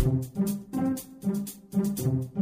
[0.00, 0.24] thank
[2.00, 2.39] you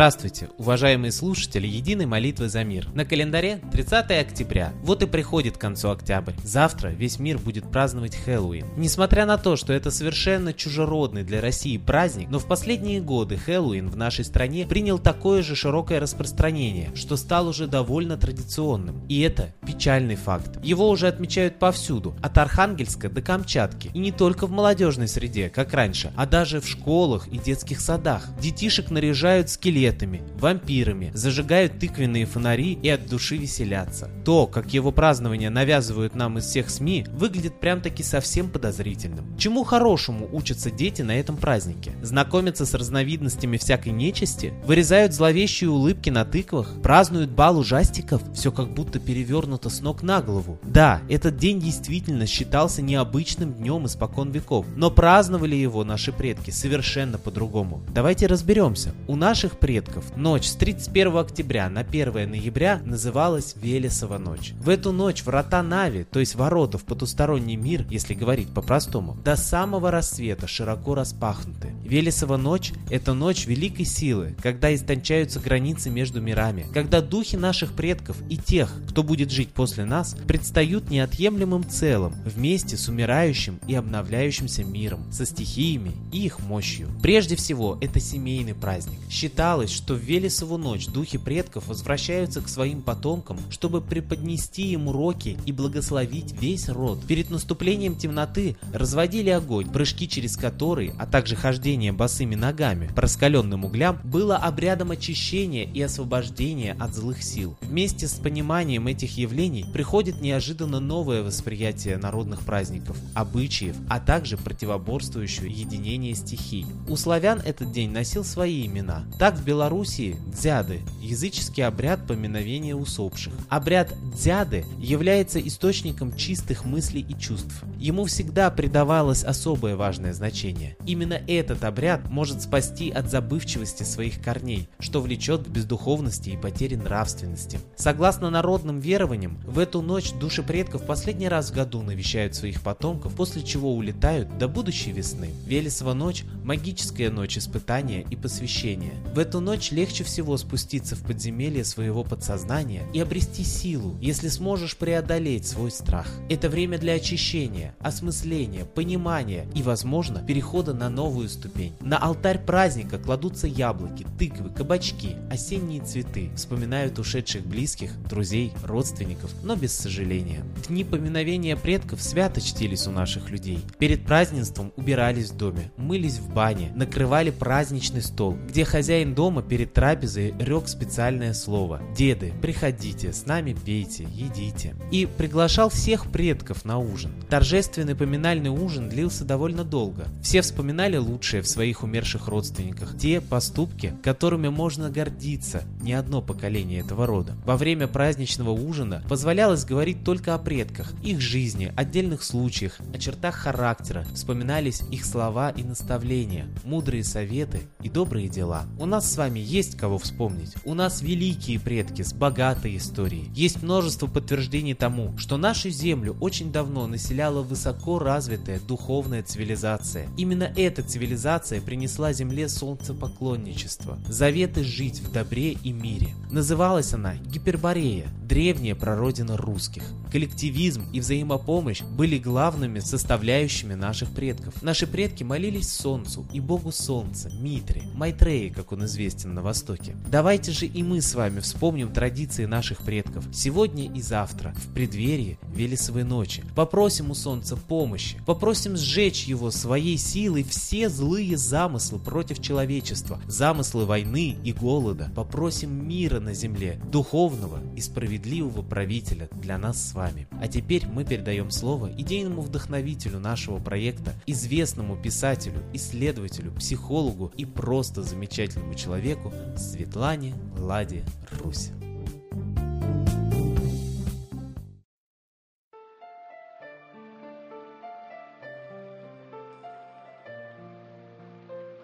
[0.00, 2.88] Здравствуйте, уважаемые слушатели Единой молитвы за мир.
[2.94, 4.72] На календаре 30 октября.
[4.82, 6.32] Вот и приходит к концу октябрь.
[6.42, 8.64] Завтра весь мир будет праздновать Хэллоуин.
[8.78, 13.90] Несмотря на то, что это совершенно чужеродный для России праздник, но в последние годы Хэллоуин
[13.90, 19.04] в нашей стране принял такое же широкое распространение, что стал уже довольно традиционным.
[19.06, 20.64] И это печальный факт.
[20.64, 23.90] Его уже отмечают повсюду, от Архангельска до Камчатки.
[23.92, 28.30] И не только в молодежной среде, как раньше, а даже в школах и детских садах.
[28.40, 34.10] Детишек наряжают скелеты скелетами, вампирами, зажигают тыквенные фонари и от души веселятся.
[34.24, 39.36] То, как его празднование навязывают нам из всех СМИ, выглядит прям-таки совсем подозрительным.
[39.36, 41.92] Чему хорошему учатся дети на этом празднике?
[42.02, 44.54] Знакомятся с разновидностями всякой нечисти?
[44.64, 46.74] Вырезают зловещие улыбки на тыквах?
[46.82, 48.22] Празднуют бал ужастиков?
[48.34, 50.58] Все как будто перевернуто с ног на голову.
[50.62, 57.18] Да, этот день действительно считался необычным днем испокон веков, но праздновали его наши предки совершенно
[57.18, 57.82] по-другому.
[57.92, 58.94] Давайте разберемся.
[59.08, 60.04] У наших предков предков.
[60.16, 64.52] Ночь с 31 октября на 1 ноября называлась Велесова ночь.
[64.60, 69.36] В эту ночь врата Нави, то есть ворота в потусторонний мир, если говорить по-простому, до
[69.36, 71.72] самого рассвета широко распахнуты.
[71.84, 78.16] Велесова ночь– это ночь великой силы, когда истончаются границы между мирами, когда духи наших предков
[78.28, 84.62] и тех, кто будет жить после нас, предстают неотъемлемым целым, вместе с умирающим и обновляющимся
[84.62, 86.88] миром, со стихиями и их мощью.
[87.02, 88.98] Прежде всего, это семейный праздник.
[89.08, 94.88] Считалось, Считалось, что в Велесову ночь духи предков возвращаются к своим потомкам, чтобы преподнести им
[94.88, 97.04] уроки и благословить весь род.
[97.06, 103.64] Перед наступлением темноты разводили огонь, прыжки через который, а также хождение босыми ногами по раскаленным
[103.64, 107.56] углям, было обрядом очищения и освобождения от злых сил.
[107.60, 115.50] Вместе с пониманием этих явлений приходит неожиданно новое восприятие народных праздников, обычаев, а также противоборствующее
[115.50, 116.66] единение стихий.
[116.88, 119.04] У славян этот день носил свои имена.
[119.18, 123.34] Так в Беларуси Белоруссии дзяды– языческий обряд поминовения усопших.
[123.50, 127.62] Обряд дзяды является источником чистых мыслей и чувств.
[127.78, 130.78] Ему всегда придавалось особое важное значение.
[130.86, 136.78] Именно этот обряд может спасти от забывчивости своих корней, что влечет к бездуховности и потере
[136.78, 137.58] нравственности.
[137.76, 143.14] Согласно народным верованиям, в эту ночь души предков последний раз в году навещают своих потомков,
[143.14, 145.28] после чего улетают до будущей весны.
[145.44, 148.94] Велесова ночь– магическая ночь испытания и посвящения.
[149.12, 154.28] В эту ночь ночь легче всего спуститься в подземелье своего подсознания и обрести силу, если
[154.28, 156.06] сможешь преодолеть свой страх.
[156.28, 161.74] Это время для очищения, осмысления, понимания и, возможно, перехода на новую ступень.
[161.80, 169.56] На алтарь праздника кладутся яблоки, тыквы, кабачки, осенние цветы, вспоминают ушедших близких, друзей, родственников, но
[169.56, 170.44] без сожаления.
[170.68, 173.58] Дни поминовения предков свято чтились у наших людей.
[173.80, 179.42] Перед празднеством убирались в доме, мылись в бане, накрывали праздничный стол, где хозяин дома дома
[179.42, 184.74] перед трапезой рек специальное слово «Деды, приходите, с нами пейте, едите».
[184.90, 187.12] И приглашал всех предков на ужин.
[187.28, 190.08] Торжественный поминальный ужин длился довольно долго.
[190.20, 196.80] Все вспоминали лучшее в своих умерших родственниках, те поступки, которыми можно гордиться не одно поколение
[196.80, 197.36] этого рода.
[197.44, 203.36] Во время праздничного ужина позволялось говорить только о предках, их жизни, отдельных случаях, о чертах
[203.36, 208.64] характера, вспоминались их слова и наставления, мудрые советы и добрые дела.
[208.80, 210.54] У нас с вами есть кого вспомнить.
[210.64, 213.30] У нас великие предки с богатой историей.
[213.34, 220.08] Есть множество подтверждений тому, что нашу землю очень давно населяла высоко развитая духовная цивилизация.
[220.16, 226.14] Именно эта цивилизация принесла земле солнцепоклонничество, заветы жить в добре и мире.
[226.30, 229.82] Называлась она Гиперборея, древняя прародина русских.
[230.10, 234.62] Коллективизм и взаимопомощь были главными составляющими наших предков.
[234.62, 239.96] Наши предки молились солнцу и богу солнца, Митре, Майтреи, как он известен известен на Востоке.
[240.10, 245.38] Давайте же и мы с вами вспомним традиции наших предков сегодня и завтра, в преддверии
[245.52, 246.44] Велесовой ночи.
[246.54, 253.84] Попросим у Солнца помощи, попросим сжечь его своей силой все злые замыслы против человечества, замыслы
[253.84, 255.10] войны и голода.
[255.14, 260.28] Попросим мира на земле, духовного и справедливого правителя для нас с вами.
[260.40, 268.02] А теперь мы передаем слово идейному вдохновителю нашего проекта, известному писателю, исследователю, психологу и просто
[268.02, 271.02] замечательному человеку, человеку Светлане Ладе
[271.42, 271.70] Русь.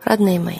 [0.04, 0.56] Родные мои,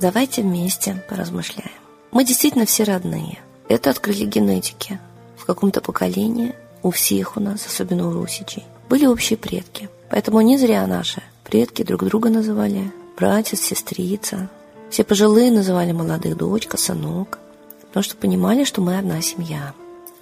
[0.00, 1.72] Давайте вместе поразмышляем.
[2.12, 3.40] Мы действительно все родные.
[3.68, 5.00] Это открыли генетики.
[5.36, 6.54] В каком-то поколении
[6.84, 9.88] у всех у нас, особенно у русичей, были общие предки.
[10.10, 14.48] Поэтому не зря наши предки друг друга называли братец, сестрица.
[14.90, 17.38] Все пожилые называли молодых дочка, сынок.
[17.88, 19.74] Потому что понимали, что мы одна семья.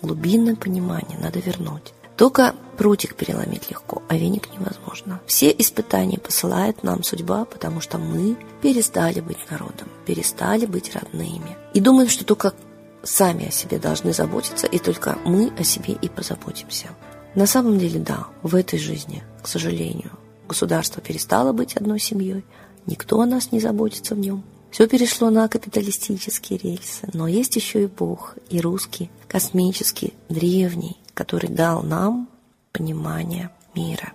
[0.02, 1.92] Глубинное понимание надо вернуть.
[2.16, 5.20] Только прутик переломить легко, а веник невозможно.
[5.26, 11.56] Все испытания посылает нам судьба, потому что мы перестали быть народом, перестали быть родными.
[11.74, 12.54] И думаем, что только
[13.02, 16.88] сами о себе должны заботиться, и только мы о себе и позаботимся.
[17.34, 20.12] На самом деле, да, в этой жизни, к сожалению,
[20.48, 22.44] государство перестало быть одной семьей,
[22.86, 24.42] никто о нас не заботится в нем.
[24.70, 31.48] Все перешло на капиталистические рельсы, но есть еще и Бог, и русский, космический, древний, который
[31.48, 32.28] дал нам
[32.72, 34.12] понимание мира.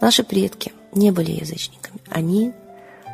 [0.00, 2.52] Наши предки не были язычниками, они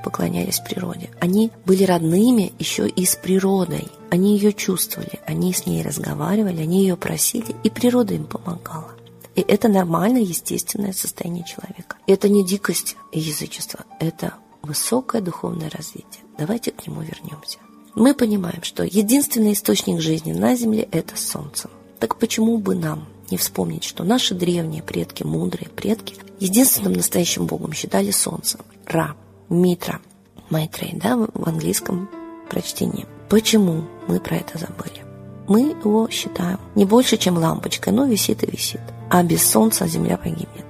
[0.02, 1.11] поклонялись природе.
[1.20, 3.88] Они были родными еще и с природой.
[4.11, 8.93] Они ее чувствовали, они с ней разговаривали, они ее просили, и природа им помогала.
[9.35, 11.96] И это нормальное, естественное состояние человека.
[12.06, 16.25] Это не дикость и язычество, это высокое духовное развитие.
[16.38, 17.58] Давайте к нему вернемся.
[17.96, 21.69] Мы понимаем, что единственный источник жизни на Земле– это Солнце.
[21.99, 27.73] Так почему бы нам не вспомнить, что наши древние предки, мудрые предки, единственным настоящим богом
[27.73, 29.17] считали Солнце– Ра,
[29.49, 30.00] Митра,
[30.49, 32.08] Майтрей, да, в английском
[32.49, 33.06] прочтении.
[33.29, 35.05] Почему мы про это забыли?
[35.49, 38.81] Мы его считаем не больше, чем лампочкой, но висит и висит.
[39.11, 40.67] А без Солнца Земля погибнет.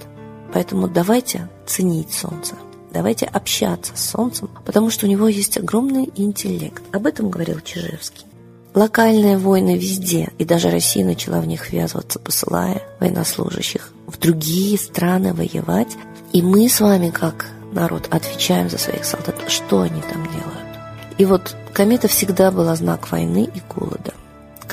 [0.52, 2.54] Поэтому давайте ценить Солнце.
[2.92, 6.82] Давайте общаться с Солнцем, потому что у него есть огромный интеллект.
[6.92, 8.24] Об этом говорил Чижевский.
[8.74, 15.34] Локальные войны везде, и даже Россия начала в них ввязываться, посылая военнослужащих в другие страны
[15.34, 15.96] воевать.
[16.32, 20.68] И мы с вами, как народ, отвечаем за своих солдат, что они там делают.
[21.18, 24.14] И вот комета всегда была знак войны и голода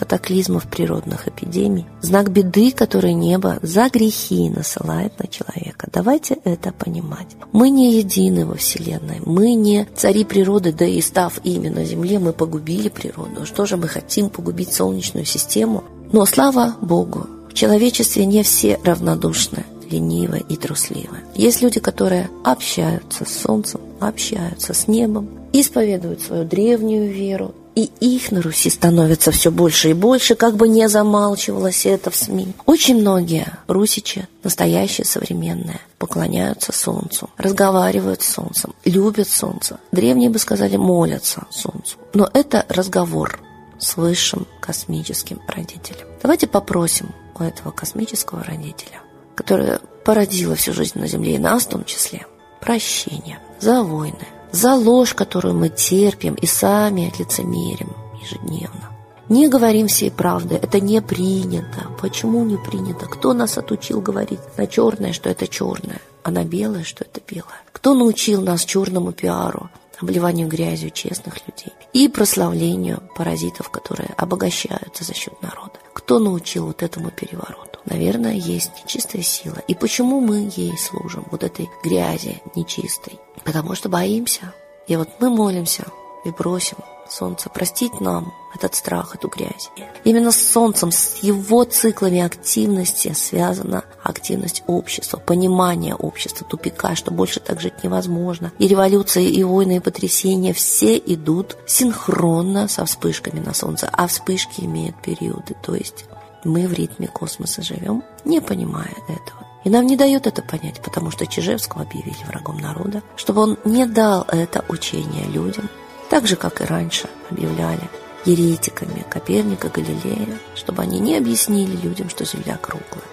[0.06, 5.90] катаклизмов природных эпидемий, знак беды, который небо за грехи насылает на человека.
[5.92, 7.28] Давайте это понимать.
[7.52, 12.20] Мы не едины во Вселенной, мы не цари природы, да и став ими на Земле,
[12.20, 13.46] мы погубили природу.
[13.46, 15.84] Что же мы хотим погубить Солнечную систему?
[16.14, 21.18] Но слава Богу, в человечестве не все равнодушны ленивы и трусливы.
[21.36, 28.32] Есть люди, которые общаются с солнцем, общаются с небом, исповедуют свою древнюю веру, и их
[28.32, 32.54] на Руси становится все больше и больше, как бы не замалчивалось это в СМИ.
[32.66, 39.80] Очень многие русичи, настоящие, современные, поклоняются солнцу, разговаривают с солнцем, любят солнце.
[39.92, 41.98] Древние бы сказали, молятся солнцу.
[42.14, 43.40] Но это разговор
[43.78, 46.08] с высшим космическим родителем.
[46.22, 49.02] Давайте попросим у этого космического родителя,
[49.36, 52.26] который породила всю жизнь на Земле и нас в том числе,
[52.62, 58.90] прощения за войны, за ложь, которую мы терпим и сами лицемерим ежедневно.
[59.28, 61.88] Не говорим всей правды, это не принято.
[62.00, 63.06] Почему не принято?
[63.08, 67.62] Кто нас отучил говорить на черное, что это черное, а на белое, что это белое?
[67.72, 69.70] Кто научил нас черному пиару,
[70.00, 75.80] обливанию грязью честных людей и прославлению паразитов, которые обогащаются за счет народа?
[75.96, 77.80] Кто научил вот этому перевороту?
[77.86, 79.60] Наверное, есть нечистая сила.
[79.70, 83.18] И почему мы ей служим, вот этой грязи нечистой?
[83.46, 84.54] Потому что боимся.
[84.88, 85.86] И вот мы молимся
[86.26, 86.78] и просим
[87.10, 89.70] Солнце простить нам этот страх, эту грязь.
[90.04, 97.40] Именно с Солнцем, с его циклами активности связана активность общества, понимание общества, тупика, что больше
[97.40, 98.52] так жить невозможно.
[98.60, 104.62] И революции, и войны, и потрясения все идут синхронно со вспышками на Солнце, а вспышки
[104.62, 106.06] имеют периоды, то есть
[106.44, 109.46] мы в ритме космоса живем, не понимая этого.
[109.64, 113.88] И нам не дает это понять, потому что Чижевского объявили врагом народа, чтобы он не
[113.88, 115.70] дал это учение людям,
[116.10, 117.90] так же, как и раньше объявляли
[118.26, 123.06] еретиками Коперника, Галилея, чтобы они не объяснили людям, что Земля круглая.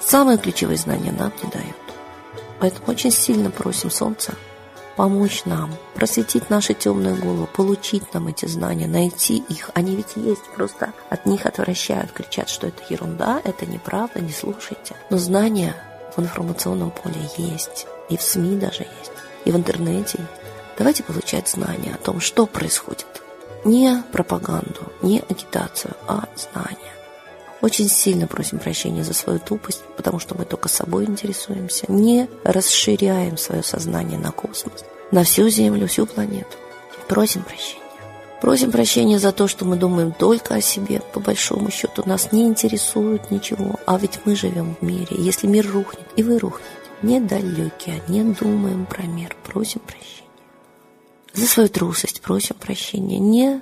[0.00, 1.76] Самые ключевые знания нам не дают.
[2.60, 4.34] Поэтому очень сильно просим Солнца
[4.98, 9.70] помочь нам, просветить наши темные головы, получить нам эти знания, найти их.
[9.74, 14.96] Они ведь есть, просто от них отвращают, кричат, что это ерунда, это неправда, не слушайте.
[15.08, 15.76] Но знания
[16.16, 19.12] в информационном поле есть, и в СМИ даже есть,
[19.44, 20.18] и в интернете.
[20.76, 23.06] Давайте получать знания о том, что происходит.
[23.64, 26.92] Не пропаганду, не агитацию, а знания.
[27.60, 31.86] Очень сильно просим прощения за свою тупость, потому что мы только собой интересуемся.
[31.88, 36.56] Не расширяем свое сознание на космос, на всю Землю, всю планету.
[37.08, 37.82] Просим прощения.
[38.40, 41.00] Просим прощения за то, что мы думаем только о себе.
[41.12, 43.80] По большому счету нас не интересует ничего.
[43.86, 45.08] А ведь мы живем в мире.
[45.10, 46.70] Если мир рухнет, и вы рухнете,
[47.02, 49.34] недалекие, не думаем про мир.
[49.44, 50.27] Просим прощения.
[51.34, 53.18] За свою трусость просим прощения.
[53.18, 53.60] Не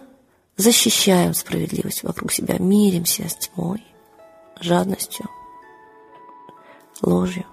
[0.56, 3.85] защищаем справедливость вокруг себя, миримся с тьмой,
[4.61, 5.26] жадностью,
[7.02, 7.44] ложью.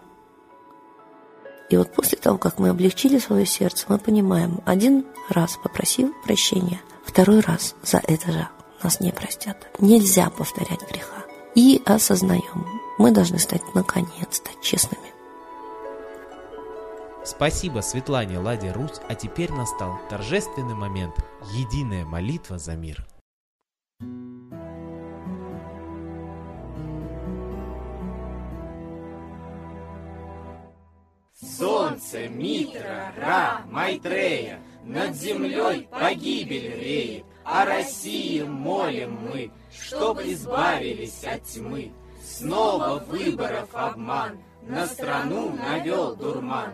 [1.70, 6.79] И вот после того, как мы облегчили свое сердце, мы понимаем, один раз попросил прощения,
[7.03, 8.48] второй раз за это же
[8.84, 9.58] нас не простят.
[9.79, 11.24] Нельзя повторять греха.
[11.55, 12.65] И осознаем,
[12.98, 15.13] мы должны стать наконец-то честными.
[17.25, 21.15] Спасибо Светлане Ладе Русь, а теперь настал торжественный момент–
[21.53, 23.08] единая молитва за мир.
[31.58, 41.44] Солнце, Митра, Ра, Майтрея, Над землей погибель реет, О России молим мы, Чтоб избавились от
[41.44, 41.94] тьмы.
[42.22, 46.74] Снова выборов обман, На страну навел дурман.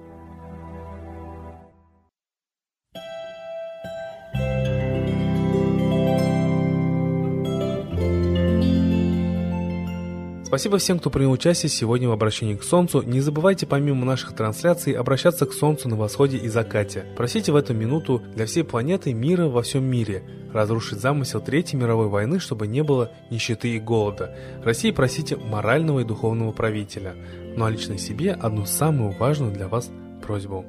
[10.51, 13.01] Спасибо всем, кто принял участие сегодня в обращении к Солнцу.
[13.03, 17.05] Не забывайте помимо наших трансляций обращаться к Солнцу на восходе и закате.
[17.15, 22.09] Просите в эту минуту для всей планеты мира во всем мире, разрушить замысел Третьей мировой
[22.09, 24.35] войны, чтобы не было нищеты и голода.
[24.61, 27.15] России просите морального и духовного правителя.
[27.55, 29.89] Ну а лично себе одну самую важную для вас
[30.21, 30.65] просьбу.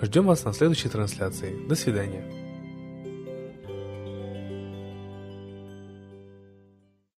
[0.00, 1.54] Ждем вас на следующей трансляции.
[1.68, 2.45] До свидания.